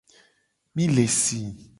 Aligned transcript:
Mi 0.73 0.87
le 0.95 1.05
si. 1.19 1.41